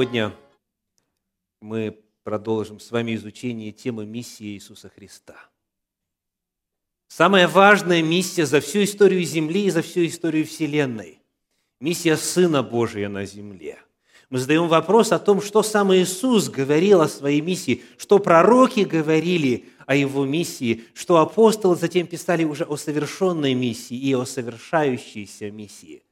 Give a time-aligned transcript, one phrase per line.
[0.00, 0.34] Сегодня
[1.60, 5.36] мы продолжим с вами изучение темы миссии Иисуса Христа.
[7.08, 11.20] Самая важная миссия за всю историю Земли и за всю историю Вселенной.
[11.82, 13.78] Миссия Сына Божия на земле.
[14.30, 19.68] Мы задаем вопрос о том, что сам Иисус говорил о своей миссии, что пророки говорили
[19.84, 26.02] о его миссии, что апостолы затем писали уже о совершенной миссии и о совершающейся миссии–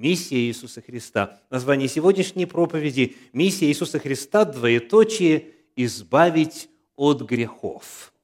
[0.00, 1.40] Миссия Иисуса Христа.
[1.50, 8.14] Название сегодняшней проповеди– Миссия Иисуса Христа, двоеточие, избавить от грехов.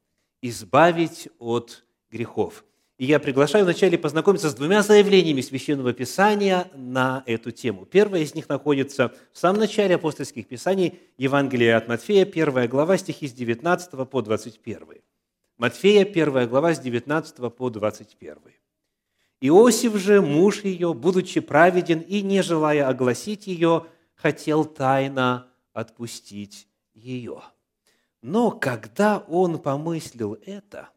[0.41, 2.65] Избавить от грехов.
[2.97, 7.85] И я приглашаю вначале познакомиться с двумя заявлениями Священного Писания на эту тему.
[7.85, 13.29] Первое из них находится в самом начале апостольских писаний Евангелия от Матфея, первая глава, стихи
[13.29, 14.81] с 19 по 21.
[15.59, 18.37] Матфея, первая глава, с 19 по 21.
[19.41, 27.43] Иосиф же, муж ее, будучи праведен и не желая огласить ее, хотел тайно отпустить ее.
[28.23, 30.89] Но когда он помыслил это,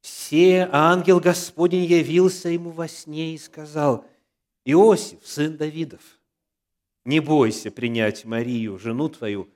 [0.00, 4.06] все ангел Господень явился ему во сне и сказал,
[4.64, 6.00] «Иосиф, сын Давидов,
[7.04, 9.50] не бойся принять Марию, жену твою,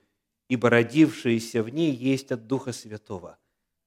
[0.49, 3.39] ибо родившаяся в ней есть от Духа Святого»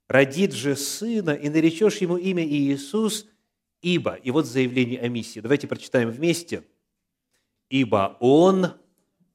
[0.08, 3.26] родит же сына, и наречешь ему имя Иисус,
[3.82, 5.40] ибо, и вот заявление о миссии.
[5.40, 6.64] Давайте прочитаем вместе.
[7.68, 8.72] Ибо Он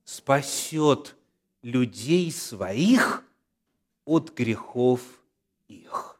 [0.03, 1.15] спасет
[1.61, 3.23] людей своих
[4.05, 5.01] от грехов
[5.67, 6.19] их.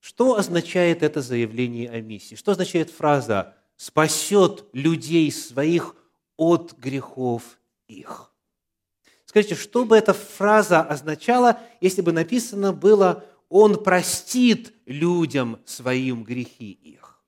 [0.00, 2.34] Что означает это заявление о миссии?
[2.34, 5.94] Что означает фраза «спасет людей своих
[6.36, 8.32] от грехов их»?
[9.26, 16.70] Скажите, что бы эта фраза означала, если бы написано было он простит людям своим грехи
[16.72, 17.22] их.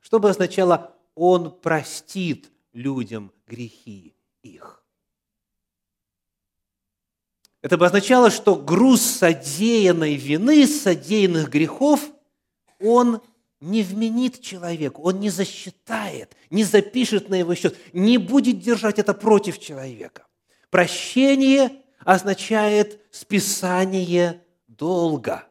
[0.00, 4.84] Что бы означало «Он простит людям грехи их»?
[7.62, 12.12] Это бы означало, что груз содеянной вины, содеянных грехов,
[12.78, 13.22] он
[13.60, 19.14] не вменит человеку, он не засчитает, не запишет на его счет, не будет держать это
[19.14, 20.26] против человека.
[20.68, 25.46] Прощение означает списание долга.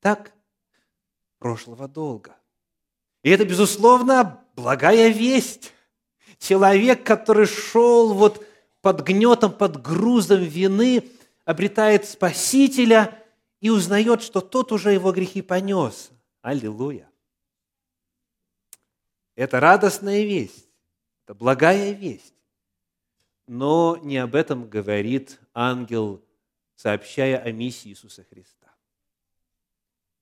[0.00, 0.32] Так?
[1.38, 2.36] Прошлого долга.
[3.22, 5.72] И это, безусловно, благая весть.
[6.38, 8.46] Человек, который шел вот
[8.82, 11.08] под гнетом, под грузом вины,
[11.44, 13.18] обретает Спасителя
[13.60, 16.10] и узнает, что тот уже его грехи понес.
[16.42, 17.08] Аллилуйя!
[19.36, 20.68] Это радостная весть,
[21.24, 22.33] это благая весть.
[23.46, 26.24] Но не об этом говорит ангел,
[26.76, 28.74] сообщая о миссии Иисуса Христа.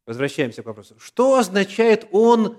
[0.06, 0.98] Возвращаемся к вопросу.
[0.98, 2.58] Что означает «Он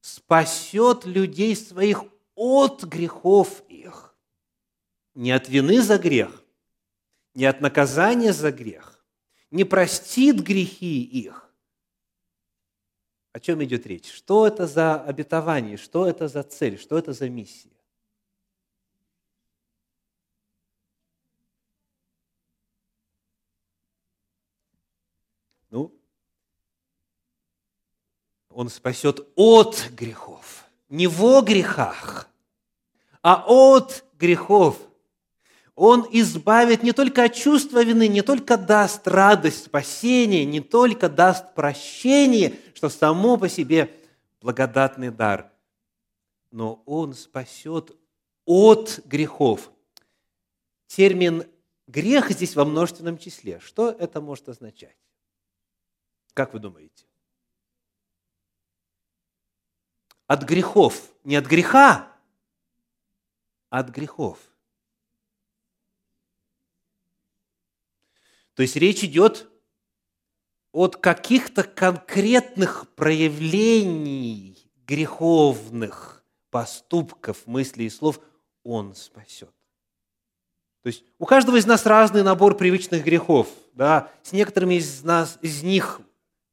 [0.00, 4.14] спасет людей своих от грехов их»?
[5.14, 6.42] Не от вины за грех,
[7.34, 9.04] не от наказания за грех,
[9.50, 11.50] не простит грехи их.
[13.32, 14.10] О чем идет речь?
[14.10, 15.76] Что это за обетование?
[15.78, 16.78] Что это за цель?
[16.78, 17.70] Что это за миссия?
[28.54, 30.64] Он спасет от грехов.
[30.88, 32.28] Не во грехах,
[33.22, 34.78] а от грехов.
[35.74, 41.54] Он избавит не только от чувства вины, не только даст радость спасения, не только даст
[41.54, 43.90] прощение, что само по себе
[44.42, 45.50] благодатный дар,
[46.50, 47.96] но Он спасет
[48.44, 49.70] от грехов.
[50.88, 51.44] Термин
[51.86, 53.60] «грех» здесь во множественном числе.
[53.60, 54.96] Что это может означать?
[56.34, 57.06] Как вы думаете?
[60.32, 61.12] От грехов.
[61.24, 62.08] Не от греха,
[63.68, 64.38] а от грехов.
[68.54, 69.48] То есть речь идет
[70.72, 78.18] от каких-то конкретных проявлений греховных поступков, мыслей и слов
[78.64, 79.54] Он спасет.
[80.82, 83.48] То есть у каждого из нас разный набор привычных грехов.
[83.74, 84.10] Да?
[84.22, 86.00] С некоторыми из нас, из них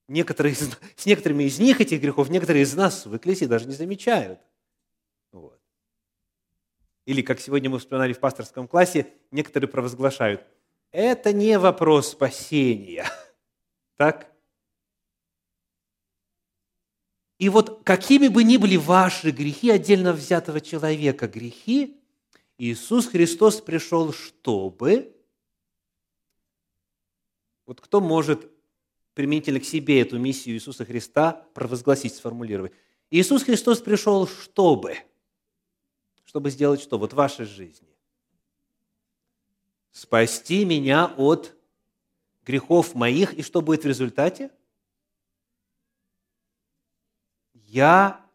[0.10, 3.74] некоторые из, с некоторыми из них, этих грехов, некоторые из нас в Экклесии даже не
[3.74, 4.40] замечают.
[5.32, 5.60] Вот.
[7.06, 10.46] Или, как сегодня мы вспоминали в пасторском классе, некоторые провозглашают,
[10.92, 13.06] это не вопрос спасения.
[13.96, 14.32] Так?
[17.38, 22.02] И вот какими бы ни были ваши грехи, отдельно взятого человека грехи,
[22.58, 25.14] Иисус Христос пришел, чтобы...
[27.66, 28.50] Вот кто может
[29.20, 32.72] применительно к себе эту миссию Иисуса Христа провозгласить, сформулировать.
[33.12, 34.96] Иисус Христос пришел, чтобы?
[36.24, 36.98] Чтобы сделать что?
[36.98, 37.90] Вот в вашей жизни.
[39.92, 41.54] Спасти меня от
[42.46, 43.34] грехов моих.
[43.34, 44.52] И что будет в результате?
[47.54, 48.26] Я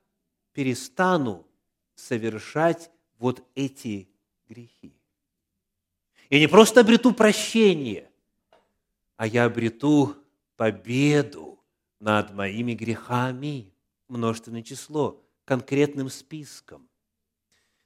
[0.53, 1.47] перестану
[1.95, 4.07] совершать вот эти
[4.51, 4.95] грехи.
[6.29, 8.11] Я не просто обрету прощение,
[9.17, 10.21] а я обрету
[10.57, 11.59] победу
[12.01, 13.73] над моими грехами,
[14.09, 16.89] множественное число, конкретным списком.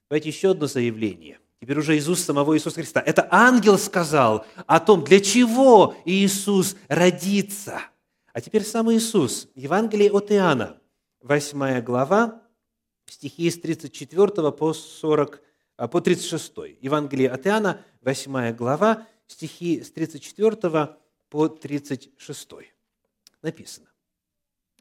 [0.08, 1.38] Давайте еще одно заявление.
[1.60, 3.00] Теперь уже уст самого Иисуса Христа.
[3.00, 7.80] Это ангел сказал о том, для чего Иисус родится.
[8.32, 9.48] А теперь сам Иисус.
[9.54, 10.80] Евангелие от Иоанна,
[11.22, 12.42] 8 глава,
[13.06, 15.42] стихи с 34 по, 40,
[15.76, 16.52] а, по 36.
[16.80, 20.96] Евангелие от Иоанна, 8 глава, стихи с 34
[21.28, 22.48] по 36.
[23.42, 23.88] Написано.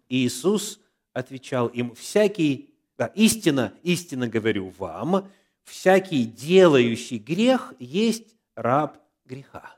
[0.10, 0.80] Иисус
[1.14, 5.30] отвечал им, всякий, да, истина, истинно говорю вам,
[5.64, 9.76] всякий делающий грех есть раб греха.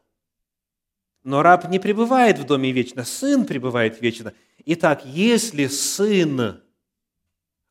[1.24, 4.34] Но раб не пребывает в доме вечно, сын пребывает вечно.
[4.66, 6.62] Итак, если сын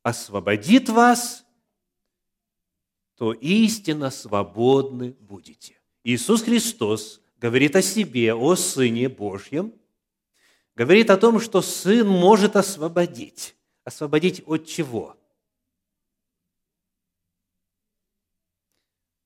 [0.02, 1.44] освободит вас,
[3.16, 5.80] то истинно свободны будете.
[6.04, 9.72] Иисус Христос говорит о себе, о Сыне Божьем,
[10.74, 13.54] говорит о том, что Сын может освободить.
[13.84, 15.16] Освободить от чего?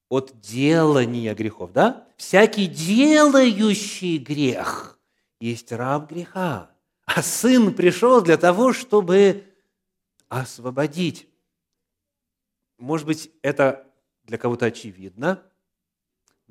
[0.09, 2.07] От делания грехов, да?
[2.17, 4.99] Всякий делающий грех
[5.41, 6.71] есть раб греха.
[7.05, 9.45] А Сын пришел для того, чтобы
[10.29, 11.29] освободить.
[12.79, 13.87] Может быть, это
[14.25, 15.43] для кого-то очевидно,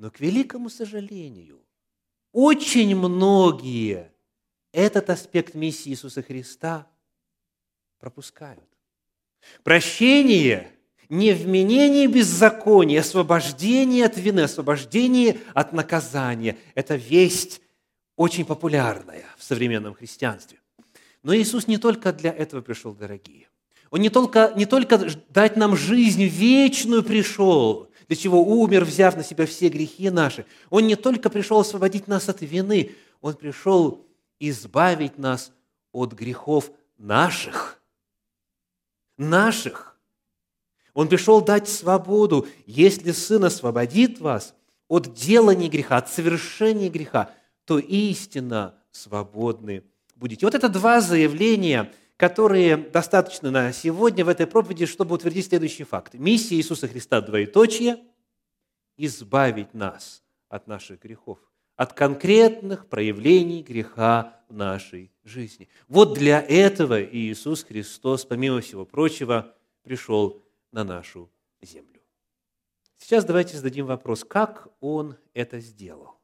[0.02, 1.62] но к великому сожалению,
[2.32, 4.10] очень многие
[4.72, 6.88] этот аспект миссии Иисуса Христа
[8.00, 8.68] пропускают.
[9.62, 10.72] Прощение
[11.08, 16.58] не вменение беззакония, освобождение от вины, освобождение от наказания.
[16.74, 17.60] Это весть
[18.16, 20.58] очень популярная в современном христианстве.
[21.22, 23.46] Но Иисус не только для этого пришел, дорогие.
[23.90, 24.98] Он не только, не только
[25.28, 30.44] дать нам жизнь вечную пришел, для чего умер, взяв на себя все грехи наши.
[30.68, 34.06] Он не только пришел освободить нас от вины, Он пришел
[34.38, 35.50] избавить нас
[35.92, 37.80] от грехов наших.
[39.16, 39.98] Наших.
[40.92, 42.46] Он пришел дать свободу.
[42.66, 44.54] Если Сын освободит вас
[44.88, 47.30] от делания греха, от совершения греха,
[47.64, 49.84] то истинно свободны
[50.16, 50.44] будете.
[50.44, 51.90] Вот это два заявления–
[52.22, 56.14] которые достаточно на сегодня в этой проповеди, чтобы утвердить следующий факт.
[56.14, 57.98] Миссия Иисуса Христа двоеточие–
[58.96, 61.40] избавить нас от наших грехов,
[61.74, 65.68] от конкретных проявлений греха в нашей жизни.
[65.88, 71.28] Вот для этого Иисус Христос, помимо всего прочего, пришел на нашу
[71.60, 72.00] землю.
[72.98, 76.20] Сейчас давайте зададим вопрос, как Он это сделал?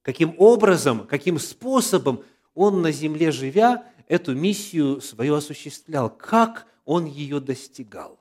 [0.00, 2.24] Каким образом, каким способом
[2.54, 8.18] Он на земле живя эту миссию свою осуществлял, как он ее достигал.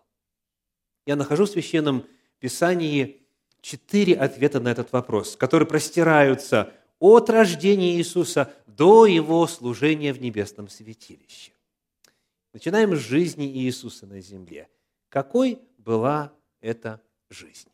[1.05, 2.05] Я нахожу в Священном
[2.39, 3.21] Писании
[3.61, 10.69] четыре ответа на этот вопрос, которые простираются от рождения Иисуса до Его служения в небесном
[10.69, 11.51] святилище.
[12.53, 14.67] Начинаем с жизни Иисуса на земле.
[15.09, 17.69] Какой была эта жизнь?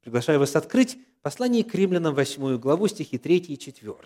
[0.00, 3.96] Приглашаю вас открыть послание к римлянам 8 главу, стихи 3 и 4.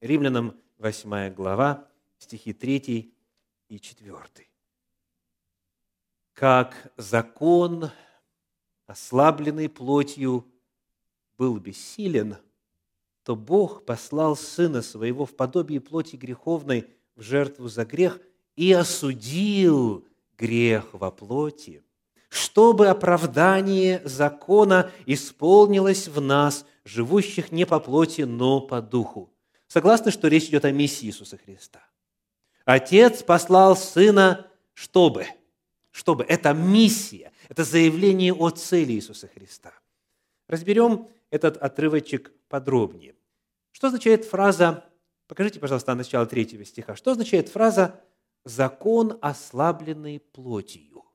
[0.00, 3.14] Римлянам 8 глава, стихи 3
[3.68, 4.20] и 4.
[6.32, 7.90] «Как закон,
[8.86, 10.46] ослабленный плотью,
[11.36, 12.36] был бессилен,
[13.22, 18.20] то Бог послал Сына Своего в подобие плоти греховной в жертву за грех
[18.56, 20.06] и осудил
[20.36, 21.82] грех во плоти,
[22.28, 29.32] чтобы оправдание закона исполнилось в нас, живущих не по плоти, но по духу.
[29.66, 31.80] Согласны, что речь идет о миссии Иисуса Христа?
[32.68, 35.26] Отец послал Сына, чтобы,
[35.90, 39.72] чтобы, это миссия, это заявление о цели Иисуса Христа.
[40.48, 43.14] Разберем этот отрывочек подробнее.
[43.70, 44.84] Что означает фраза,
[45.28, 48.04] покажите, пожалуйста, начало третьего стиха, что означает фраза
[48.44, 51.06] «закон, ослабленный плотью»?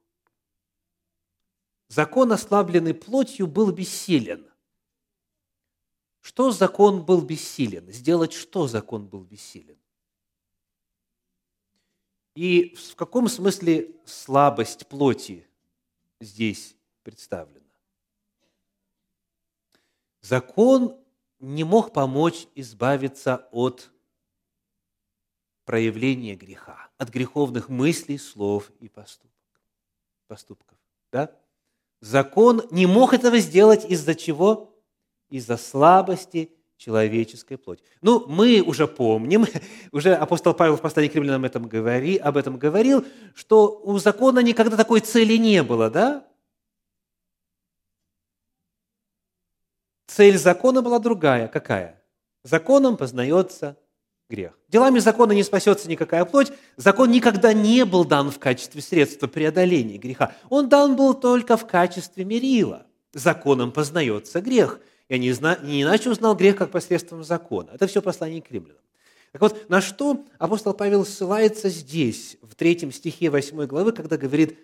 [1.88, 4.50] Закон, ослабленный плотью, был бессилен.
[6.20, 7.92] Что закон был бессилен?
[7.92, 9.78] Сделать что закон был бессилен?
[12.36, 15.48] И в каком смысле слабость плоти
[16.20, 17.60] здесь представлена?
[20.22, 20.98] Закон
[21.40, 23.92] не мог помочь избавиться от
[25.66, 30.78] проявление греха, от греховных мыслей, слов и поступков.
[31.12, 31.36] Да?
[32.00, 34.74] Закон не мог этого сделать из-за чего?
[35.30, 36.52] Из-за слабости
[36.84, 37.82] человеческой плоти.
[38.02, 39.46] Ну, мы уже помним,
[39.92, 44.40] уже апостол Павел в послании к римлянам этом говори, об этом говорил, что у закона
[44.40, 46.28] никогда такой цели не было, да?
[50.08, 51.48] Цель закона была другая.
[51.48, 52.04] Какая?
[52.44, 53.78] Законом познается
[54.30, 54.60] грех.
[54.68, 56.52] Делами закона не спасется никакая плоть.
[56.76, 60.36] Закон никогда не был дан в качестве средства преодоления греха.
[60.50, 62.86] Он дан был только в качестве мерила.
[63.14, 64.80] Законом познается грех.
[65.10, 65.58] Я не, зна...
[65.62, 67.72] не иначе узнал грех, как посредством закона.
[67.74, 68.82] Это все послание к римлянам.
[69.32, 74.60] Так вот, на что апостол Павел ссылается здесь, в третьем стихе 8 главы, когда говорит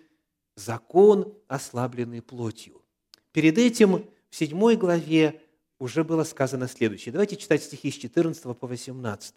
[0.54, 2.80] «закон, ослабленный плотью».
[3.32, 5.40] Перед этим в 7 главе
[5.80, 7.12] уже было сказано следующее.
[7.12, 9.34] Давайте читать стихи с 14 по 18.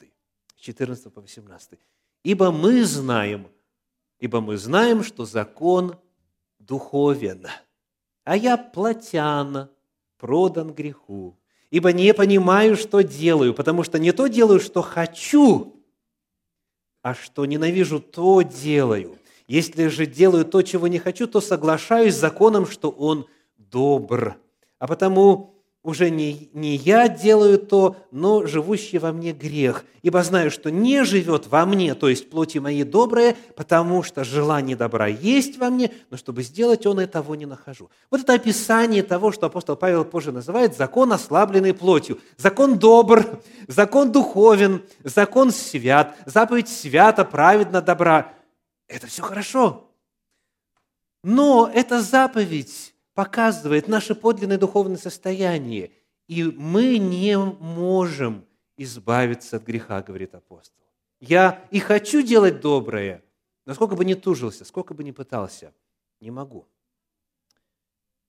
[0.55, 1.79] С 14 по 18.
[2.23, 3.47] «Ибо мы знаем,
[4.19, 5.97] ибо мы знаем, что закон
[6.59, 7.47] духовен,
[8.23, 9.69] а я плотян,
[10.23, 11.37] продан греху,
[11.69, 15.83] ибо не понимаю, что делаю, потому что не то делаю, что хочу,
[17.01, 19.17] а что ненавижу, то делаю.
[19.49, 23.27] Если же делаю то, чего не хочу, то соглашаюсь с законом, что он
[23.57, 24.37] добр.
[24.79, 25.52] А потому
[25.83, 29.83] уже не, не я делаю то, но живущий во мне грех.
[30.01, 34.77] Ибо знаю, что не живет во мне, то есть плоти моей доброе, потому что желание
[34.77, 37.89] добра есть во мне, но чтобы сделать он и того не нахожу.
[38.09, 42.19] Вот это описание того, что апостол Павел позже называет закон, ослабленный плотью.
[42.37, 48.33] Закон добр, закон духовен, закон свят, заповедь свята, праведно, добра.
[48.87, 49.89] Это все хорошо.
[51.23, 55.91] Но эта заповедь показывает наше подлинное духовное состояние.
[56.27, 58.45] И мы не можем
[58.77, 60.83] избавиться от греха, говорит апостол.
[61.19, 63.23] Я и хочу делать доброе,
[63.65, 65.73] но сколько бы ни тужился, сколько бы ни пытался,
[66.19, 66.67] не могу.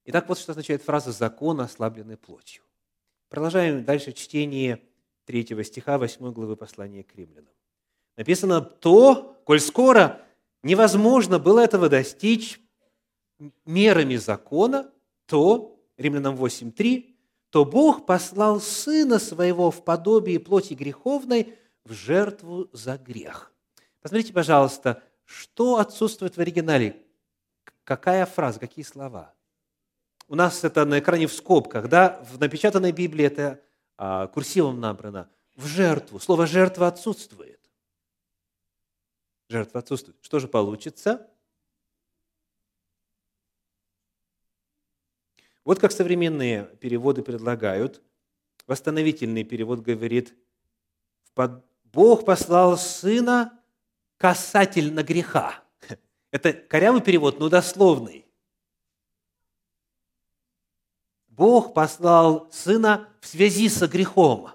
[0.05, 2.63] Итак, вот что означает фраза «закон, ослабленный плотью».
[3.31, 4.83] Продолжаем дальше чтение
[5.25, 7.53] третьего стиха 8 главы послания к римлянам.
[8.17, 10.21] Написано «то, коль скоро
[10.63, 12.61] невозможно было этого достичь
[13.65, 14.91] мерами закона,
[15.27, 17.15] то, Римлянам 8.3,
[17.51, 23.53] то Бог послал Сына Своего в подобие плоти греховной в жертву за грех.
[24.01, 27.01] Посмотрите, пожалуйста, что отсутствует в оригинале?
[27.85, 29.35] Какая фраза, какие слова?
[30.29, 32.23] У нас это на экране в скобках, да?
[32.31, 33.61] В напечатанной Библии это
[33.97, 35.29] а, курсивом набрано.
[35.55, 36.19] В жертву.
[36.19, 37.61] Слово «жертва» отсутствует.
[39.49, 40.17] Жертва отсутствует.
[40.23, 41.29] Что же получится?
[45.65, 48.03] Вот как современные переводы предлагают.
[48.67, 50.35] Восстановительный перевод говорит,
[51.85, 53.59] Бог послал Сына
[54.19, 55.63] касательно греха.
[56.31, 58.27] Это корявый перевод, но дословный.
[61.29, 64.51] Бог послал Сына в связи со грехом.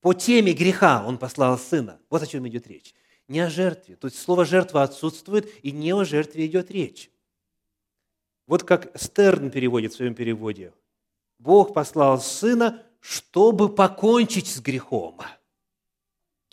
[0.00, 2.00] По теме греха Он послал Сына.
[2.10, 2.94] Вот о чем идет речь.
[3.28, 3.94] Не о жертве.
[3.96, 7.11] То есть слово «жертва» отсутствует, и не о жертве идет речь.
[8.52, 10.74] Вот как Стерн переводит в своем переводе.
[11.38, 15.18] Бог послал Сына, чтобы покончить с грехом.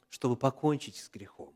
[0.08, 1.54] Чтобы покончить с грехом.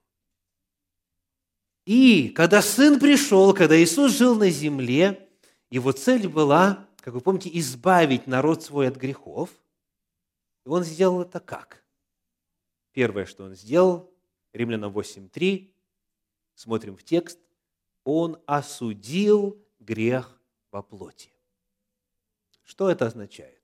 [1.86, 5.30] И когда Сын пришел, когда Иисус жил на земле,
[5.70, 9.50] его цель была, как вы помните, избавить народ свой от грехов.
[10.66, 11.86] И Он сделал это как?
[12.92, 14.14] Первое, что Он сделал,
[14.52, 15.72] Римлянам 8.3,
[16.56, 17.40] смотрим в текст,
[18.04, 20.40] Он осудил грех
[20.72, 21.32] во плоти.
[22.64, 23.62] Что это означает?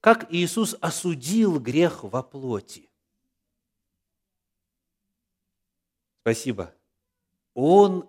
[0.00, 2.90] Как Иисус осудил грех во плоти?
[6.20, 6.74] Спасибо.
[7.54, 8.08] Он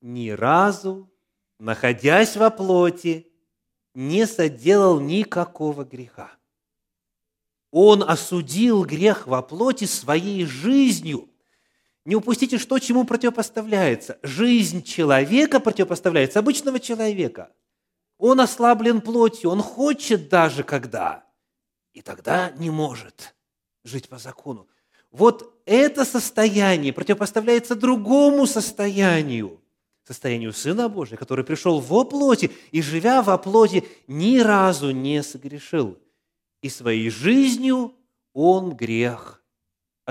[0.00, 1.10] ни разу,
[1.58, 3.32] находясь во плоти,
[3.94, 6.30] не соделал никакого греха.
[7.70, 11.31] Он осудил грех во плоти своей жизнью.
[12.04, 14.18] Не упустите, что чему противопоставляется.
[14.22, 17.52] Жизнь человека противопоставляется обычного человека.
[18.18, 21.24] Он ослаблен плотью, он хочет даже когда,
[21.92, 23.34] и тогда не может
[23.84, 24.68] жить по закону.
[25.10, 29.60] Вот это состояние противопоставляется другому состоянию,
[30.04, 35.98] состоянию Сына Божия, который пришел во плоти и, живя во плоти, ни разу не согрешил.
[36.62, 37.94] И своей жизнью
[38.32, 39.41] он грех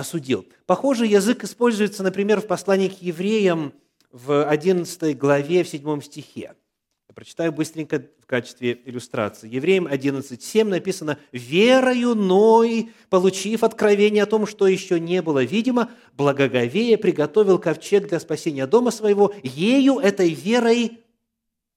[0.01, 0.45] осудил.
[0.65, 3.73] Похожий язык используется, например, в послании к евреям
[4.11, 6.55] в 11 главе, в 7 стихе.
[7.15, 9.53] Прочитаю быстренько в качестве иллюстрации.
[9.53, 16.97] Евреям 11.7 написано «Верою Ной, получив откровение о том, что еще не было видимо, благоговея
[16.97, 20.99] приготовил ковчег для спасения дома своего, ею, этой верой...»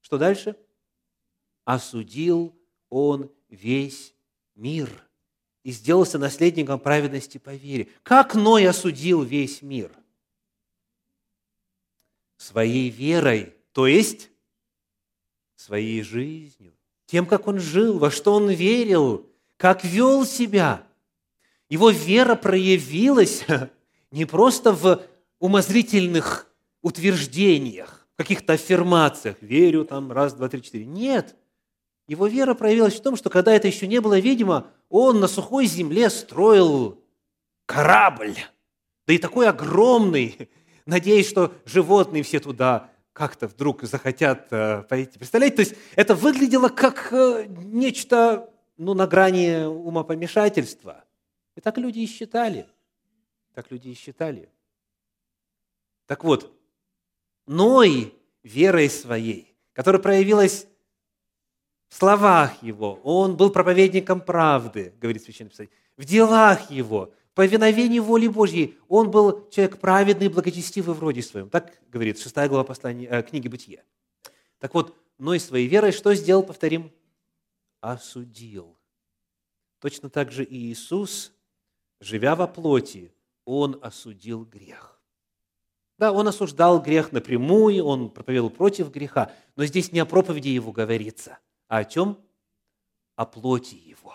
[0.00, 0.54] Что дальше?
[1.64, 2.54] «Осудил
[2.88, 4.14] он весь
[4.54, 4.88] мир»
[5.64, 7.88] и сделался наследником праведности по вере.
[8.02, 9.90] Как Ной осудил весь мир?
[12.36, 14.30] Своей верой, то есть
[15.56, 16.74] своей жизнью,
[17.06, 20.86] тем, как он жил, во что он верил, как вел себя.
[21.70, 23.44] Его вера проявилась
[24.10, 25.02] не просто в
[25.38, 26.46] умозрительных
[26.82, 30.84] утверждениях, каких-то аффирмациях, верю там раз, два, три, четыре.
[30.84, 31.34] Нет.
[32.06, 35.66] Его вера проявилась в том, что когда это еще не было видимо, он на сухой
[35.66, 37.02] земле строил
[37.66, 38.36] корабль,
[39.08, 40.48] да и такой огромный,
[40.86, 45.18] надеясь, что животные все туда как-то вдруг захотят э, пойти.
[45.18, 51.04] Представляете, то есть это выглядело как э, нечто ну, на грани умопомешательства.
[51.56, 52.68] И так люди и считали.
[53.52, 54.48] Так люди и считали.
[56.06, 56.52] Так вот,
[57.46, 60.68] Ной верой своей, которая проявилась
[61.94, 68.78] словах его, он был проповедником правды, говорит Священное Писание, в делах его, повиновении воли Божьей.
[68.88, 71.50] Он был человек праведный, благочестивый в роде своем.
[71.50, 73.82] Так говорит 6 глава послания, э, книги Бытия.
[74.58, 76.90] Так вот, Ной своей верой что сделал, повторим?
[77.80, 78.76] Осудил.
[79.78, 81.32] Точно так же и Иисус,
[82.00, 83.12] живя во плоти,
[83.44, 85.00] Он осудил грех.
[85.98, 90.72] Да, Он осуждал грех напрямую, Он проповедовал против греха, но здесь не о проповеди Его
[90.72, 91.38] говорится,
[91.74, 92.20] а о чем?
[93.16, 94.14] О плоти Его,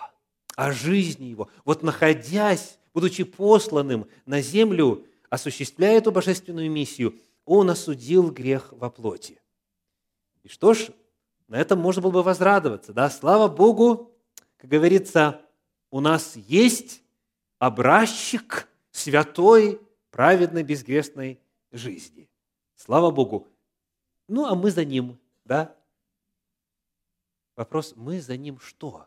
[0.55, 1.49] о жизни Его.
[1.65, 9.41] Вот находясь будучи посланным на землю, осуществляя эту божественную миссию, он осудил грех во плоти.
[10.43, 10.87] И что ж,
[11.49, 12.93] на этом можно было бы возрадоваться.
[12.93, 13.09] Да?
[13.09, 14.09] Слава Богу,
[14.55, 15.41] как говорится,
[15.91, 17.03] у нас есть
[17.57, 19.81] образчик святой,
[20.11, 21.41] праведной, безгрешной
[21.73, 22.29] жизни.
[22.77, 23.49] Слава Богу.
[24.29, 25.75] Ну, а мы за ним, да?
[27.59, 29.05] Вопрос, мы за ним что?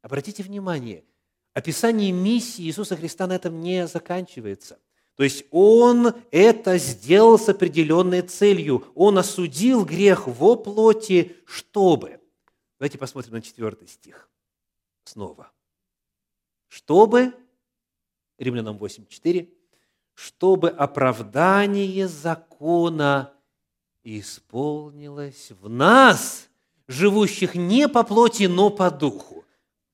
[0.00, 1.04] Обратите внимание,
[1.52, 4.78] описание миссии Иисуса Христа на этом не заканчивается.
[5.16, 8.86] То есть Он это сделал с определенной целью.
[8.94, 12.22] Он осудил грех во плоти, чтобы...
[12.78, 14.30] Давайте посмотрим на четвертый стих
[15.04, 15.52] снова.
[16.68, 17.34] Чтобы,
[18.38, 19.46] Римлянам 8.4,
[20.14, 23.34] чтобы оправдание закона
[24.02, 26.49] исполнилось в нас,
[26.90, 29.44] живущих не по плоти, но по духу.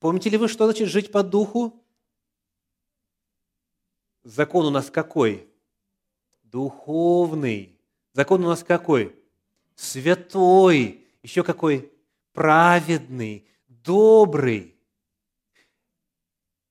[0.01, 1.85] Помните ли вы, что значит жить по духу?
[4.25, 5.49] Закон у нас какой?
[6.43, 7.79] Духовный.
[8.13, 9.15] Закон у нас какой?
[9.75, 11.05] Святой.
[11.23, 11.93] Еще какой?
[12.33, 14.75] Праведный, добрый.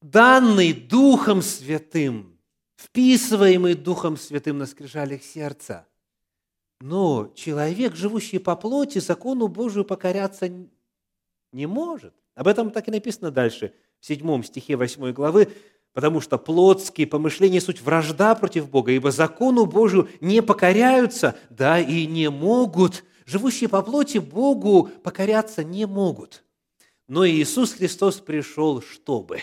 [0.02, 2.40] Данный Духом Святым,
[2.76, 5.88] вписываемый Духом Святым на скрижалях сердца.
[6.82, 10.52] Но человек, живущий по плоти, закону Божию покоряться
[11.52, 12.14] не может.
[12.36, 15.50] Об этом так и написано дальше, в седьмом стихе восьмой главы,
[15.94, 22.06] потому что плотские помышления– суть вражда против Бога, ибо закону Божию не покоряются, да и
[22.06, 23.06] не могут.
[23.26, 26.44] Живущие по плоти Богу покоряться не могут.
[27.08, 29.40] Но Иисус Христос пришел, чтобы.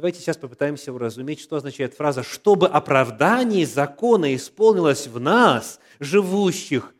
[0.00, 6.94] Давайте сейчас попытаемся уразуметь, что означает фраза «чтобы оправдание закона исполнилось в нас, живущих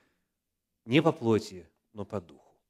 [0.84, 2.60] не по плоти, но по духу».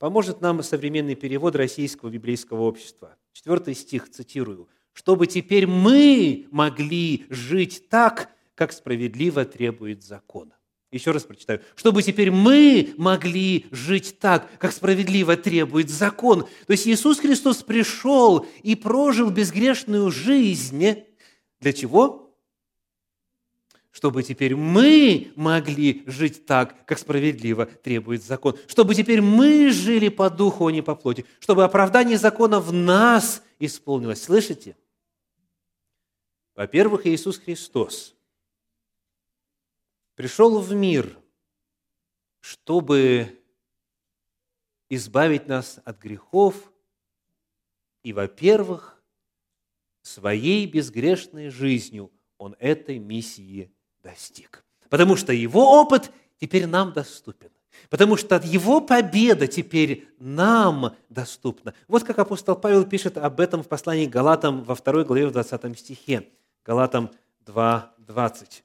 [0.00, 3.16] Поможет нам современный перевод Российского библейского общества.
[3.30, 4.68] Четвертый стих, цитирую.
[4.92, 10.52] «Чтобы теперь мы могли жить так, как справедливо требует закон».
[10.92, 11.62] Еще раз прочитаю.
[11.74, 16.42] «Чтобы теперь мы могли жить так, как справедливо требует закон».
[16.66, 21.02] То есть Иисус Христос пришел и прожил безгрешную жизнь.
[21.60, 22.22] Для чего?
[23.94, 30.30] чтобы теперь мы могли жить так, как справедливо требует закон, чтобы теперь мы жили по
[30.30, 34.22] духу, а не по плоти, чтобы оправдание закона в нас исполнилось.
[34.22, 34.76] Слышите?
[36.54, 38.16] Во-первых, Иисус Христос
[40.14, 41.18] пришел в мир,
[42.40, 43.40] чтобы
[44.88, 46.72] избавить нас от грехов
[48.02, 49.02] и, во-первых,
[50.02, 53.72] своей безгрешной жизнью Он этой миссии
[54.02, 54.64] достиг.
[54.90, 57.50] Потому что его опыт теперь нам доступен.
[57.88, 61.74] Потому что его победа теперь нам доступна.
[61.88, 65.78] Вот как апостол Павел пишет об этом в послании Галатам во второй главе в 20
[65.78, 66.28] стихе.
[66.64, 67.10] Галатам
[67.46, 68.62] 2.20.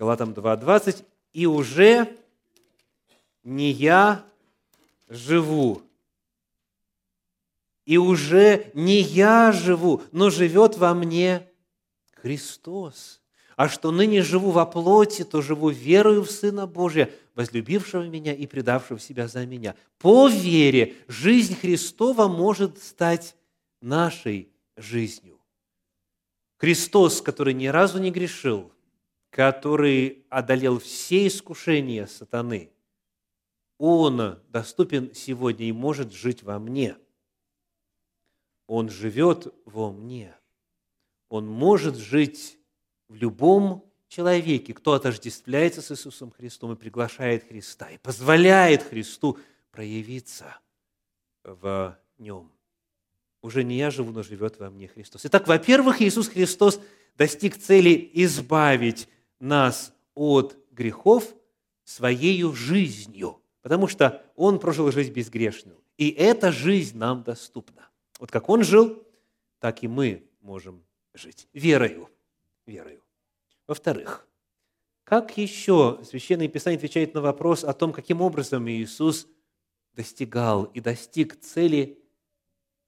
[0.00, 1.04] Галатам 2.20.
[1.34, 2.08] «И уже
[3.44, 4.24] не я
[5.10, 5.82] живу,
[7.84, 11.46] и уже не я живу, но живет во мне
[12.14, 13.20] Христос.
[13.56, 18.46] А что ныне живу во плоти, то живу верою в Сына Божия, возлюбившего меня и
[18.46, 19.74] предавшего себя за меня.
[19.98, 23.36] По вере жизнь Христова может стать
[23.82, 25.38] нашей жизнью.
[26.56, 28.72] Христос, который ни разу не грешил,
[29.30, 32.70] который одолел все искушения сатаны,
[33.78, 36.96] Он доступен сегодня и может жить во мне.
[38.66, 40.34] Он живет во мне.
[41.28, 42.58] Он может жить
[43.08, 49.38] в любом человеке, кто отождествляется с Иисусом Христом и приглашает Христа, и позволяет Христу
[49.70, 50.56] проявиться
[51.44, 52.50] в нем.
[53.42, 55.24] Уже не я живу, но живет во мне Христос.
[55.24, 56.80] Итак, во-первых, Иисус Христос
[57.16, 59.08] достиг цели избавить
[59.40, 61.34] нас от грехов
[61.84, 65.82] своей жизнью, потому что Он прожил жизнь безгрешную.
[65.96, 67.88] И эта жизнь нам доступна.
[68.18, 69.02] Вот как Он жил,
[69.58, 71.48] так и мы можем жить.
[71.52, 72.08] Верою.
[72.66, 73.02] Верою.
[73.66, 74.26] Во-вторых,
[75.04, 79.26] как еще Священное Писание отвечает на вопрос о том, каким образом Иисус
[79.92, 81.98] достигал и достиг цели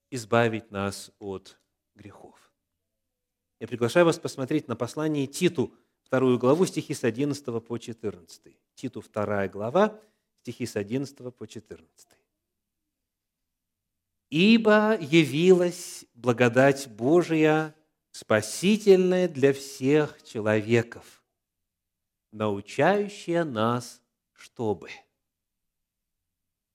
[0.09, 1.59] избавить нас от
[1.95, 2.53] грехов.
[3.59, 5.73] Я приглашаю вас посмотреть на послание Титу,
[6.13, 8.55] вторую главу, стихи с 11 по 14.
[8.75, 9.99] Титу, вторая глава,
[10.43, 12.07] стихи с 11 по 14.
[14.29, 17.73] «Ибо явилась благодать Божия,
[18.11, 21.23] спасительная для всех человеков,
[22.31, 23.99] научающая нас,
[24.33, 24.91] чтобы,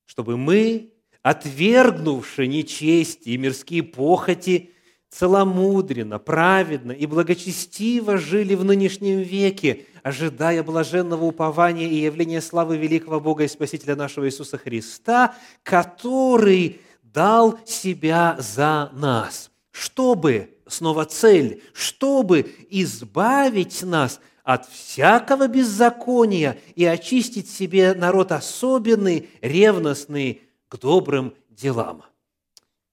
[0.07, 4.75] чтобы мы, отвергнувши нечесть и мирские похоти,
[5.11, 13.21] целомудренно, праведно и благочестиво жили в нынешнем веке, ожидая блаженного упования и явления славы великого
[13.21, 22.55] Бога и Спасителя нашего Иисуса Христа, который дал себя за нас, чтобы, снова цель, чтобы
[22.69, 32.03] избавить нас от всякого беззакония и очистить себе народ особенный, ревностный к добрым делам.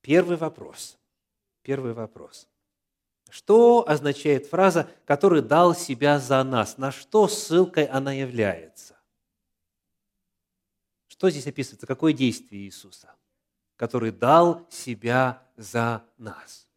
[0.02, 0.98] Первый вопрос.
[1.66, 2.48] Первый вопрос.
[3.32, 6.78] Что означает фраза «который дал себя за нас»?
[6.78, 8.96] На что ссылкой она является?
[11.08, 11.88] Что здесь описывается?
[11.88, 13.16] Какое действие Иисуса?
[13.78, 16.68] Который дал себя за нас.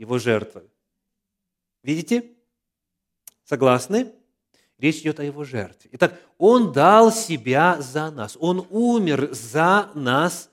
[0.00, 0.64] Его жертва.
[1.84, 2.34] Видите?
[3.44, 4.12] Согласны?
[4.78, 5.90] Речь идет о его жертве.
[5.92, 8.36] Итак, он дал себя за нас.
[8.40, 10.50] Он умер за нас.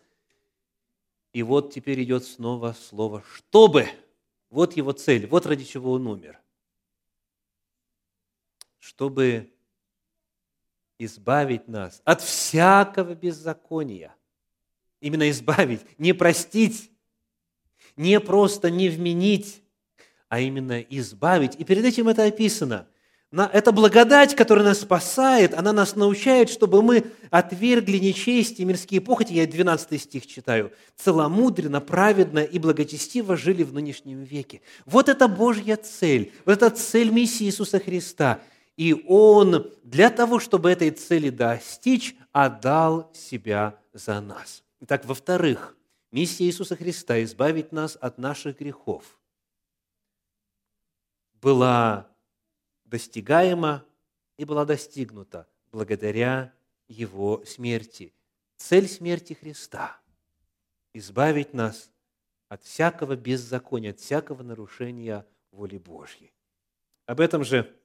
[1.35, 3.89] И вот теперь идет снова слово «чтобы».
[4.49, 6.39] Вот его цель, вот ради чего он умер.
[8.79, 9.51] Чтобы
[10.97, 14.15] избавить нас от всякого беззакония.
[15.01, 16.89] Именно избавить, не простить,
[17.97, 19.61] не просто не вменить,
[20.29, 21.59] а именно избавить.
[21.59, 22.87] И перед этим это описано–
[23.43, 29.33] эта благодать, которая нас спасает, она нас научает, чтобы мы отвергли нечесть и мирские похоти.
[29.33, 30.71] Я 12 стих читаю.
[30.95, 34.61] Целомудренно, праведно и благочестиво жили в нынешнем веке.
[34.85, 36.31] Вот это Божья цель.
[36.45, 38.41] Вот это цель миссии Иисуса Христа.
[38.77, 44.63] И Он для того, чтобы этой цели достичь, отдал себя за нас.
[44.81, 45.75] Итак, во-вторых,
[46.11, 49.03] миссия Иисуса Христа– избавить нас от наших грехов–
[51.45, 52.07] была
[52.85, 53.85] достигаема
[54.37, 56.53] и была достигнута благодаря
[56.87, 58.13] Его смерти.
[58.57, 59.99] Цель смерти Христа–
[60.93, 61.91] избавить нас
[62.47, 66.31] от всякого беззакония, от всякого нарушения воли Божьей.
[67.05, 67.75] Об этом же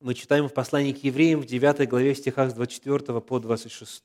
[0.00, 4.04] мы читаем в послании к евреям в 9 главе стихах с 24 по 26,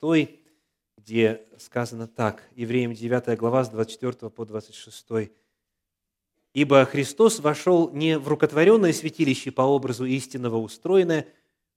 [0.98, 5.32] где сказано так, евреям 9 глава с 24 по 26.
[6.54, 11.28] Ибо Христос вошел не в рукотворенное святилище по образу истинного устроенное,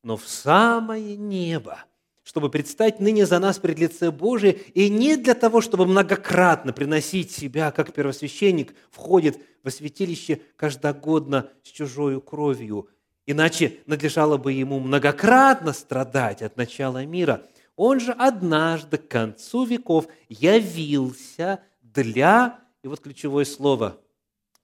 [0.03, 1.85] но в самое небо,
[2.25, 7.31] чтобы предстать ныне за нас пред лице Божие, и не для того, чтобы многократно приносить
[7.31, 12.89] себя, как первосвященник входит во святилище каждогодно с чужою кровью,
[13.27, 17.47] иначе надлежало бы ему многократно страдать от начала мира.
[17.77, 24.01] Он же однажды к концу веков явился для, и вот ключевое слово–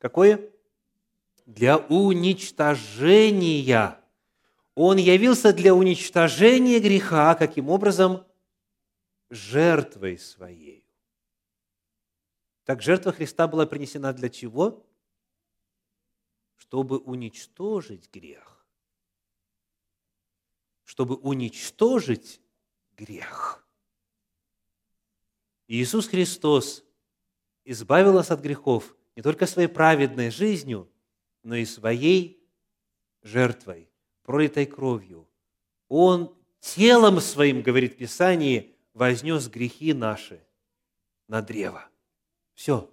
[0.01, 0.51] Какое?
[1.45, 4.01] Для уничтожения.
[4.75, 8.25] Он явился для уничтожения греха, каким образом?
[9.29, 10.87] Жертвой своей.
[12.65, 14.87] Так жертва Христа была принесена для чего?
[16.57, 18.67] Чтобы уничтожить грех.
[20.85, 22.41] Чтобы уничтожить
[22.97, 23.69] грех.
[25.69, 26.85] Иисус Христос
[27.65, 30.91] избавил нас от грехов не только своей праведной жизнью,
[31.43, 32.43] но и своей
[33.23, 33.91] жертвой,
[34.23, 35.29] пролитой кровью.
[35.89, 40.45] Он телом своим, говорит Писание, вознес грехи наши
[41.27, 41.89] на древо.
[42.55, 42.91] Все.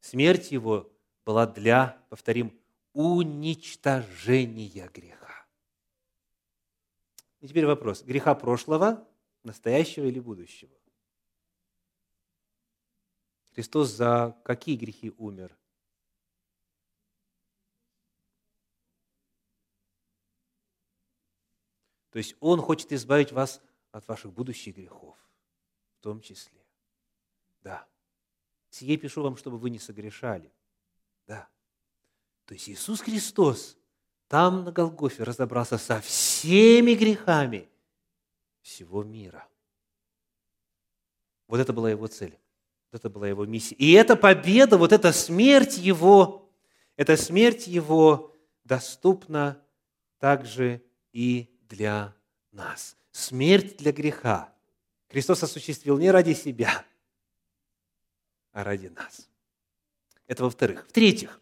[0.00, 0.90] Смерть его
[1.24, 2.58] была для, повторим,
[2.92, 5.46] уничтожения греха.
[7.40, 8.02] И теперь вопрос.
[8.02, 9.06] Греха прошлого,
[9.42, 10.72] настоящего или будущего?
[13.56, 15.56] Христос за какие грехи умер?
[22.10, 25.16] То есть Он хочет избавить вас от ваших будущих грехов,
[25.94, 26.66] в том числе.
[27.62, 27.88] Да.
[28.68, 30.52] Сие пишу вам, чтобы вы не согрешали.
[31.26, 31.48] Да.
[32.44, 33.78] То есть Иисус Христос
[34.28, 37.70] там на Голгофе разобрался со всеми грехами
[38.60, 39.48] всего мира.
[41.46, 42.38] Вот это была его цель.
[42.92, 43.74] Вот это была его миссия.
[43.76, 46.50] И эта победа, вот эта смерть его,
[46.96, 49.62] эта смерть его доступна
[50.18, 52.14] также и для
[52.52, 52.96] нас.
[53.10, 54.52] Смерть для греха.
[55.08, 56.84] Христос осуществил не ради себя,
[58.52, 59.28] а ради нас.
[60.26, 60.86] Это во-вторых.
[60.88, 61.40] В-третьих,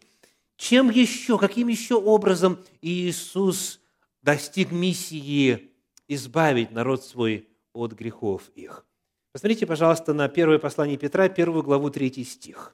[0.57, 3.81] чем еще, каким еще образом Иисус
[4.21, 5.71] достиг миссии
[6.07, 8.85] избавить народ свой от грехов их?
[9.35, 12.73] Посмотрите, пожалуйста, на первое послание Петра, первую главу, третий стих.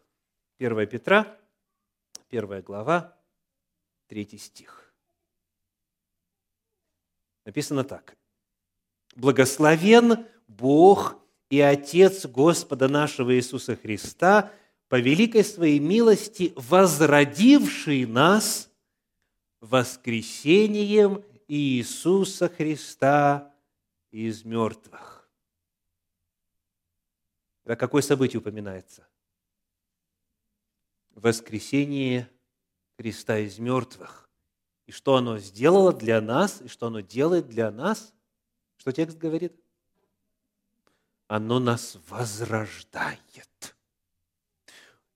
[0.59, 1.35] 1 Петра,
[2.29, 3.17] первая глава,
[4.05, 4.93] третий стих.
[7.45, 8.15] Написано так.
[9.15, 11.15] «Благословен Бог
[11.49, 14.51] и Отец Господа нашего Иисуса Христа,
[14.87, 18.69] по великой своей милости возродивший нас
[19.61, 23.51] воскресением Иисуса Христа
[24.11, 25.10] из мертвых».
[27.63, 29.07] Это какое событие упоминается?
[31.11, 32.29] Воскресение
[32.97, 34.29] Христа из мертвых.
[34.87, 38.13] И что оно сделало для нас, и что оно делает для нас?
[38.77, 39.53] Что текст говорит?
[41.27, 43.19] Оно нас возрождает.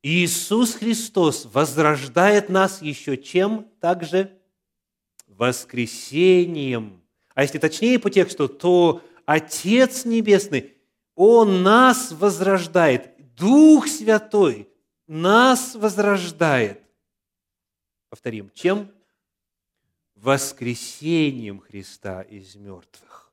[0.01, 3.67] Иисус Христос возрождает нас еще чем?
[3.81, 4.39] Также
[5.27, 7.01] воскресением.
[7.34, 10.74] А если точнее по тексту, то Отец Небесный,
[11.15, 13.36] Он нас возрождает.
[13.36, 14.69] Дух Святой
[15.08, 16.84] нас возрождает.
[18.10, 18.91] Повторим, чем?
[20.15, 23.32] Воскресением Христа из мертвых.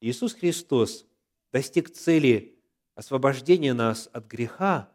[0.00, 1.06] Иисус Христос
[1.52, 2.58] достиг цели
[2.94, 4.90] освобождения нас от греха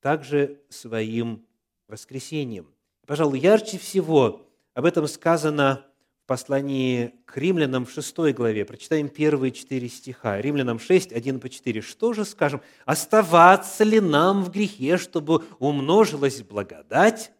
[0.00, 1.46] также своим
[1.88, 2.72] воскресением.
[3.06, 5.84] Пожалуй, ярче всего об этом сказано
[6.30, 8.64] послании к римлянам в 6 главе.
[8.64, 10.40] Прочитаем первые четыре стиха.
[10.40, 11.80] Римлянам 6, 1 по 4.
[11.80, 12.60] Что же скажем?
[12.84, 17.32] Оставаться ли нам в грехе, чтобы умножилась благодать?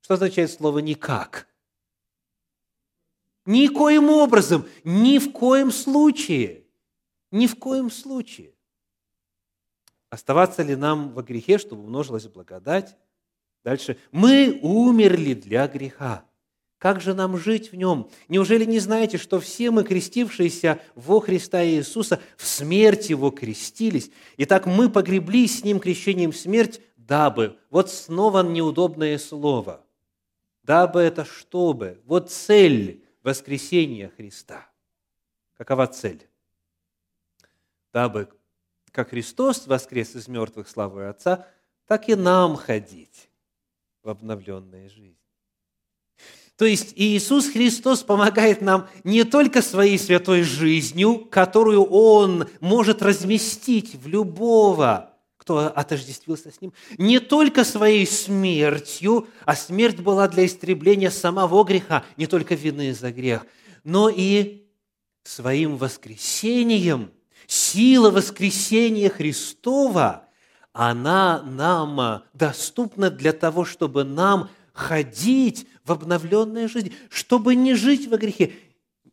[0.00, 1.46] Что означает слово «никак»?
[3.44, 6.64] Никоим образом, ни в коем случае,
[7.30, 8.54] ни в коем случае.
[10.08, 12.96] Оставаться ли нам во грехе, чтобы умножилась благодать?
[13.62, 13.98] Дальше.
[14.10, 16.24] Мы умерли для греха.
[16.78, 18.10] Как же нам жить в нем?
[18.28, 24.10] Неужели не знаете, что все мы, крестившиеся во Христа Иисуса, в смерть Его крестились?
[24.36, 29.84] Итак, мы погреблись с Ним крещением в смерть, дабы, вот снова неудобное слово,
[30.62, 34.68] дабы это чтобы, вот цель воскресения Христа.
[35.56, 36.28] Какова цель?
[37.90, 38.28] Дабы,
[38.92, 41.46] как Христос воскрес из мертвых славы Отца,
[41.86, 43.30] так и нам ходить
[44.02, 45.25] в обновленной жизни.
[46.56, 53.94] То есть Иисус Христос помогает нам не только своей святой жизнью, которую Он может разместить
[53.94, 61.10] в любого, кто отождествился с Ним, не только своей смертью, а смерть была для истребления
[61.10, 63.44] самого греха, не только вины за грех,
[63.84, 64.66] но и
[65.24, 67.10] своим воскресением,
[67.46, 70.24] сила воскресения Христова,
[70.72, 78.18] она нам доступна для того, чтобы нам ходить в обновленной жизни, чтобы не жить во
[78.18, 78.52] грехе.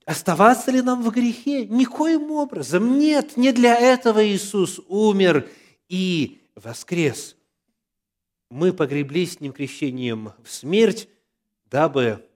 [0.05, 1.65] Оставаться ли нам в грехе?
[1.65, 2.99] Никоим образом.
[2.99, 5.49] Нет, не для этого Иисус умер
[5.87, 7.37] и воскрес.
[8.49, 11.07] Мы погреблись с Ним крещением в смерть,
[11.65, 12.27] дабы,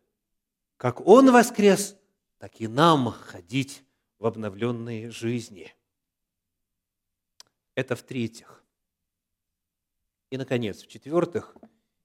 [0.78, 1.98] как Он воскрес,
[2.38, 3.84] так и нам ходить
[4.20, 5.76] в обновленной жизни.
[7.76, 8.64] Это в-третьих.
[10.30, 11.56] И, наконец, в-четвертых,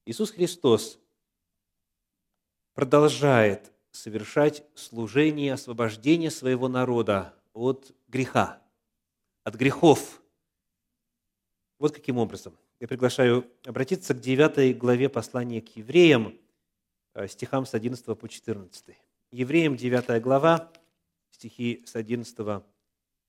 [0.05, 0.99] Иисус Христос
[2.75, 8.63] продолжает совершать служение освобождения своего народа от греха,
[9.45, 10.23] от грехов,
[11.79, 12.57] Вот каким образом.
[12.79, 16.39] Я приглашаю обратиться к 9 главе послания к евреям,
[17.15, 18.97] э, стихам с 11 по 14.
[19.33, 20.73] Евреям 9 глава,
[21.31, 22.65] стихи с 11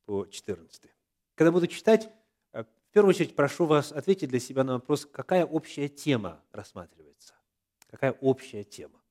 [0.06, 0.92] по 14.
[1.36, 2.10] Когда буду читать,
[2.54, 7.34] э, в первую очередь прошу вас ответить для себя на вопрос, какая общая тема рассматривается.
[7.88, 9.03] Какая общая тема.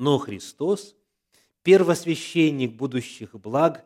[0.00, 0.96] Но Христос,
[1.62, 3.84] первосвященник будущих благ,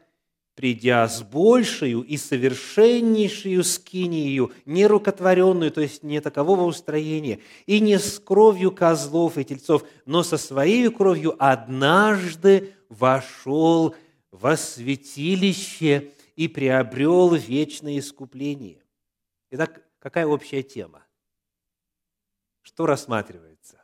[0.54, 7.98] придя с большую и совершеннейшую скинию, не рукотворенную, то есть не такового устроения, и не
[7.98, 13.96] с кровью козлов и тельцов, но со своей кровью однажды вошел
[14.30, 18.84] во святилище и приобрел вечное искупление.
[19.50, 21.02] Итак, какая общая тема?
[22.62, 23.82] Что рассматривается?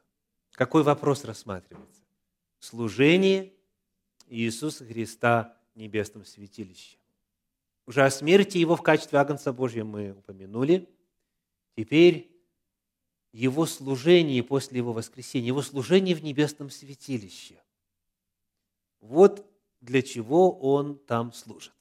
[0.53, 2.00] Какой вопрос рассматривается?
[2.61, 3.53] Служение
[4.29, 6.99] Иисуса Христа– небесном святилище.
[7.87, 10.89] Уже о смерти его в качестве Агнца Божьего мы упомянули.
[11.77, 12.31] Теперь
[13.33, 17.61] его служение после его воскресения, его служение в небесном святилище.
[19.01, 21.73] Вот для чего он там служит.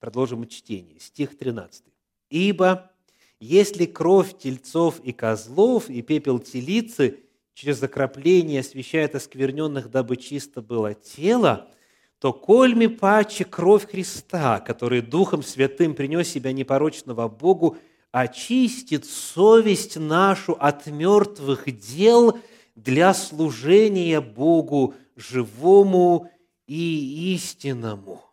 [0.00, 0.98] Продолжим чтение.
[0.98, 1.84] Стих 13.
[2.30, 2.90] «Ибо
[3.38, 7.20] если кровь тельцов и козлов и пепел телицы
[7.60, 11.68] через окропление освещает оскверненных, дабы чисто было тело,
[12.18, 17.76] то кольми паче кровь Христа, который Духом Святым принес себя непорочного Богу,
[18.12, 22.38] очистит совесть нашу от мертвых дел
[22.76, 26.30] для служения Богу живому
[26.66, 28.24] и истинному.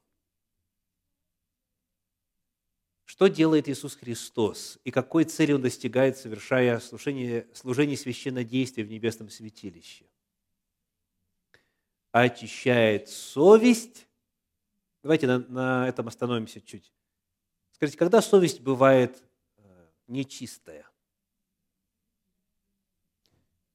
[3.18, 9.32] Что делает Иисус Христос и какой цели Он достигает, совершая служение, служение священнодействия в небесном
[9.32, 10.06] святилище?
[12.12, 14.08] очищает совесть.
[15.02, 16.94] Давайте на, на этом остановимся чуть.
[17.72, 19.20] Скажите, когда совесть бывает
[19.58, 20.88] э, нечистая?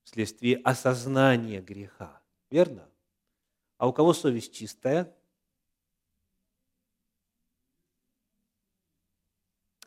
[0.05, 2.23] Вследствие осознания греха.
[2.49, 2.89] Верно?
[3.77, 5.13] А у кого совесть чистая?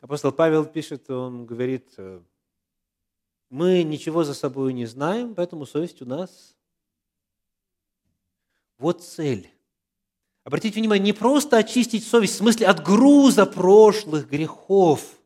[0.06, 2.22] Апостол Павел пишет, он говорит, э,
[3.50, 6.54] мы ничего за собой не знаем, поэтому совесть у нас
[8.78, 9.50] вот цель.
[10.44, 15.18] Обратите внимание, не просто очистить совесть, в смысле от груза прошлых грехов.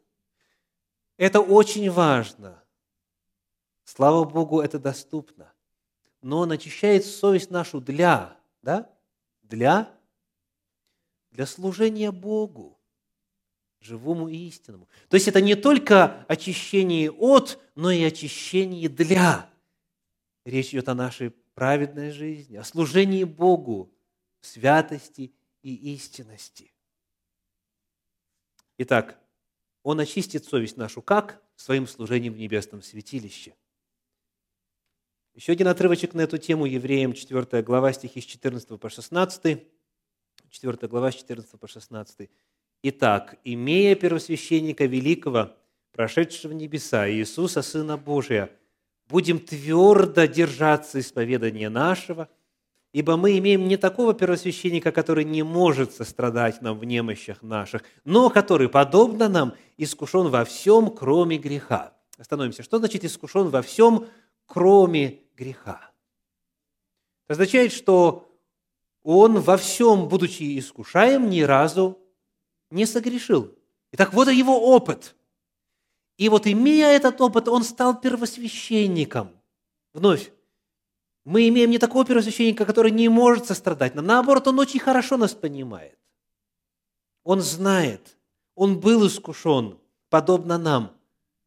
[1.19, 2.65] Это очень важно.
[3.85, 5.53] Слава Богу, это доступно.
[6.23, 8.91] Но он очищает совесть нашу для, да?
[9.43, 9.95] Для?
[11.33, 12.80] Для служения Богу,
[13.81, 14.89] живому и истинному.
[15.09, 19.51] То есть это не только очищение от, но и очищение для.
[20.45, 23.93] Речь идет о нашей праведной жизни, о служении Богу
[24.41, 26.73] святости и истинности.
[28.79, 29.19] Итак,
[29.83, 31.43] Он очистит совесть нашу как?
[31.57, 33.55] Своим служением в небесном святилище.
[35.35, 39.63] Еще один отрывочек на эту тему, Евреям 4 глава, стихи с 14 по 16.
[40.51, 42.31] 4 глава, с 14 по 16.
[42.83, 45.51] «Итак, имея первосвященника великого,
[45.93, 48.51] прошедшего небеса, Иисуса, Сына Божия,
[49.09, 52.29] будем твердо держаться исповедания нашего,
[52.93, 58.31] ибо мы имеем не такого первосвященника, который не может сострадать нам в немощах наших, но
[58.31, 61.93] который, подобно нам, искушен во всем, кроме греха.
[62.17, 62.63] Остановимся.
[62.63, 64.07] Что значит искушен во всем,
[64.47, 65.91] кроме греха?
[67.27, 68.31] Это означает, что
[69.03, 71.99] он во всем, будучи искушаем, ни разу
[72.71, 73.55] не согрешил.
[73.93, 75.15] Итак, вот его опыт–
[76.21, 79.31] и вот имея этот опыт, он стал первосвященником.
[79.95, 80.31] Вновь,
[81.25, 84.05] мы имеем не такого первосвященника, который не может сострадать нам.
[84.05, 85.99] Наоборот, он очень хорошо нас понимает.
[87.25, 88.19] Он знает,
[88.55, 89.79] он был искушен,
[90.11, 90.93] подобно нам.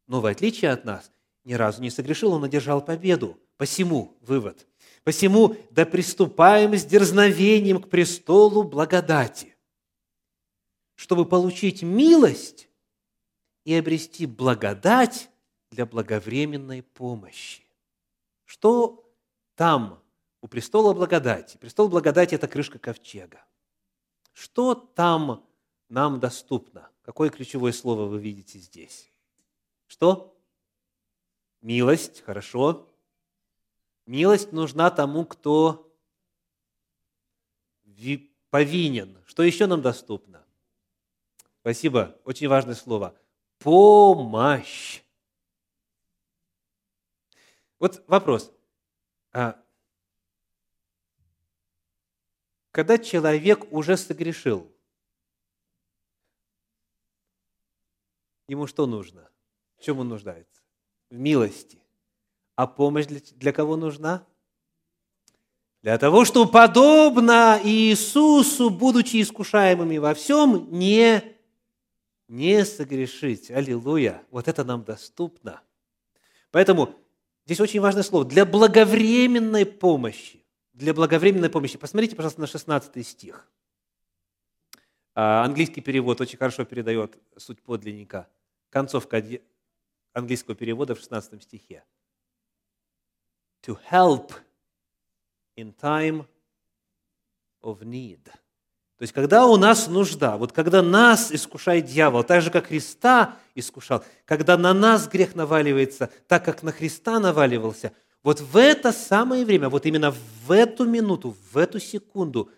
[0.07, 1.11] Но в отличие от нас,
[1.43, 3.37] ни разу не согрешил, он одержал победу.
[3.57, 4.65] Посему, вывод,
[5.03, 9.52] посему да приступаем с дерзновением к престолу благодати,
[11.03, 12.69] чтобы получить милость
[13.65, 15.29] и обрести благодать
[15.69, 17.65] для благовременной помощи.
[18.45, 19.13] Что
[19.55, 20.01] там
[20.39, 21.57] у престола благодати?
[21.57, 23.43] Престол благодати– это крышка ковчега.
[24.31, 25.45] Что там
[25.89, 26.89] нам доступно?
[27.01, 29.11] Какое ключевое слово вы видите здесь?
[29.87, 30.33] Что?
[31.59, 32.87] Милость, хорошо.
[34.05, 35.93] Милость нужна тому, кто
[38.49, 39.21] повинен.
[39.25, 40.42] Что еще нам доступно?
[41.63, 43.17] Спасибо, очень важное слово
[43.59, 45.01] помощь.
[47.79, 48.51] Вот вопрос.
[49.31, 49.63] А
[52.71, 54.69] когда человек уже согрешил,
[58.49, 59.29] ему что нужно?
[59.77, 60.61] В чем он нуждается?
[61.09, 61.81] В милости.
[62.55, 64.27] А помощь для, для кого нужна?
[65.81, 71.32] Для того, чтобы подобно Иисусу, будучи искушаемыми во всем, не,
[72.27, 73.51] не согрешить.
[73.51, 74.23] Аллилуйя!
[74.31, 75.61] Вот это нам доступно.
[76.51, 76.95] Поэтому
[77.45, 78.25] здесь очень важное слово.
[78.25, 80.43] Для благовременной помощи.
[80.73, 81.77] Для благовременной помощи.
[81.77, 83.51] Посмотрите, пожалуйста, на 16 стих.
[85.15, 88.27] А, английский перевод очень хорошо передает суть подлинника.
[88.69, 89.23] Концовка
[90.13, 91.83] английского перевода в 16 стихе.
[93.63, 94.33] To help
[95.55, 96.27] in time
[97.61, 98.29] of need.
[99.03, 103.37] То есть, когда у нас нужда, вот когда нас искушает дьявол, так же, как Христа
[103.53, 107.91] искушал, когда на нас грех наваливается, так как на Христа наваливался,
[108.23, 110.11] вот в это самое время, вот именно
[110.45, 112.49] в эту минуту, в эту секунду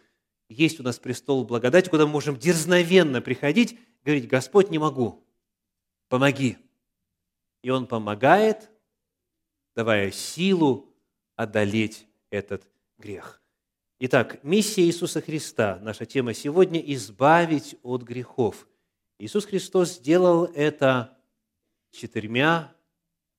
[0.48, 5.26] есть у нас престол благодати, куда мы можем дерзновенно приходить, говорить, Господь, не могу,
[6.10, 6.60] помоги.
[7.64, 8.70] И Он помогает,
[9.76, 10.94] давая силу
[11.36, 12.62] одолеть этот
[13.00, 13.42] грех.
[13.98, 18.68] Итак, миссия Иисуса Христа, наша тема сегодня– избавить от грехов.
[19.20, 21.18] Иисус Христос сделал это
[21.92, 22.76] четырьмя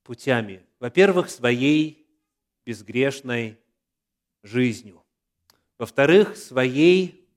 [0.01, 0.65] путями.
[0.79, 2.07] Во-первых, своей
[2.65, 3.59] безгрешной
[4.41, 5.03] жизнью.
[5.77, 7.29] Во-вторых, своей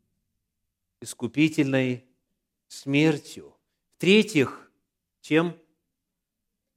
[1.02, 2.06] искупительной
[2.68, 3.54] смертью.
[3.96, 4.72] В-третьих,
[5.20, 5.54] чем?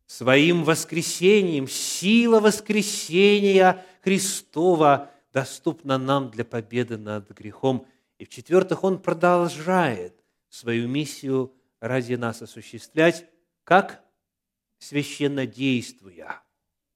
[0.07, 1.69] Своим воскресением.
[1.69, 7.87] Сила воскресения Христова доступна нам для победы над грехом.
[8.19, 13.25] И в-четвертых, Он продолжает свою миссию ради нас осуществлять,
[13.63, 14.03] как
[14.77, 16.41] священно действуя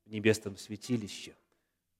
[0.05, 1.35] в небесном святилище,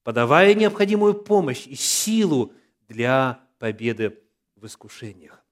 [0.04, 2.54] подавая необходимую помощь и силу
[2.88, 4.22] для победы
[4.56, 5.44] в искушениях.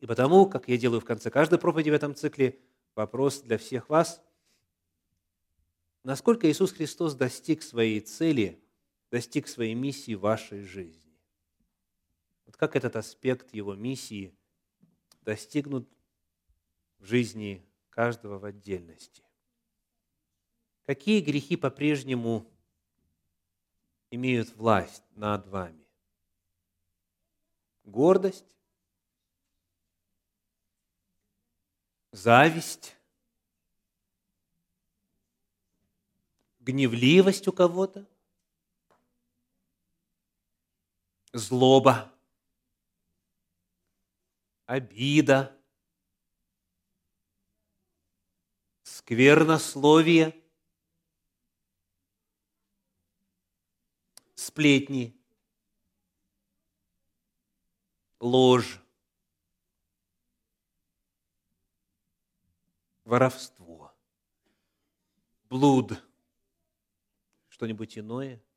[0.00, 2.58] И потому, как я делаю в конце каждой проповеди в этом цикле,
[2.94, 4.22] вопрос для всех вас.
[6.04, 8.62] Насколько Иисус Христос достиг своей цели–
[9.10, 11.16] достиг своей миссии в вашей жизни.
[12.46, 14.34] Вот как этот аспект его миссии
[15.22, 15.88] достигнут
[16.98, 19.22] в жизни каждого в отдельности.
[20.84, 22.50] Какие грехи по-прежнему
[24.10, 25.84] имеют власть над вами?
[27.84, 28.46] Гордость,
[32.12, 32.96] зависть,
[36.60, 38.06] гневливость у кого-то–
[41.32, 42.12] злоба,
[44.66, 45.54] обида,
[48.82, 50.34] сквернословие,
[54.34, 55.14] сплетни,
[58.20, 58.80] ложь,
[63.04, 63.94] воровство,
[65.48, 66.02] блуд,
[67.48, 68.42] что-нибудь иное–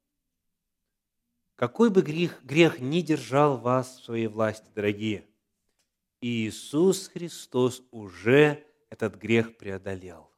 [1.62, 5.28] какой бы грех, грех ни держал вас в своей власти, дорогие,
[6.20, 10.32] Иисус Христос уже этот грех преодолел.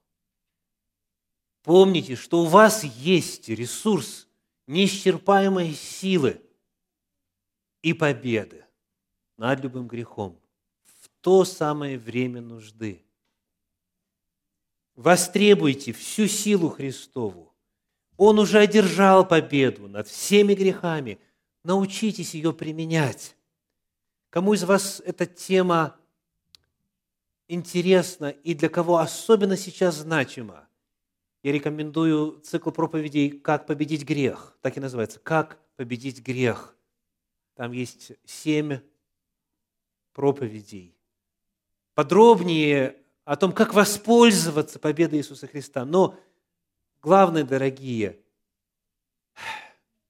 [1.61, 4.27] Помните, что у вас есть ресурс
[4.67, 6.41] неисчерпаемой силы
[7.81, 8.65] и победы
[9.37, 10.37] над любым грехом
[10.83, 13.01] в то самое время нужды.
[14.95, 17.52] Востребуйте всю силу Христову
[18.17, 21.19] он уже одержал победу над всеми грехами.
[21.63, 23.35] Научитесь ее применять.
[24.29, 25.95] Кому из вас эта тема
[27.47, 30.67] интересна и для кого особенно сейчас значима,
[31.43, 34.57] я рекомендую цикл проповедей «Как победить грех».
[34.61, 36.75] Так и называется «Как победить грех».
[37.55, 38.79] Там есть семь
[40.13, 40.95] проповедей.
[41.93, 42.95] Подробнее
[43.25, 45.85] о том, как воспользоваться победой Иисуса Христа.
[45.85, 46.17] Но
[47.03, 48.17] Главное, дорогие,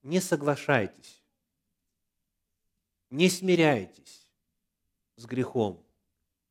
[0.03, 1.23] не соглашайтесь,
[3.09, 4.29] не смиряйтесь
[5.15, 5.83] с грехом,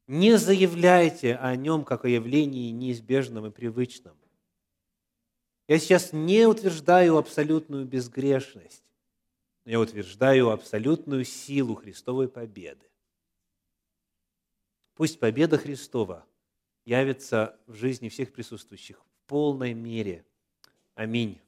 [0.09, 4.16] не заявляйте о нем как о явлении неизбежном и привычном.
[5.68, 8.82] Я сейчас не утверждаю абсолютную безгрешность,
[9.64, 12.90] но я утверждаю абсолютную силу Христовой победы.
[14.95, 16.26] Пусть победа Христова
[16.84, 20.26] явится в жизни всех присутствующих в полной мере–
[20.95, 21.40] Аминь.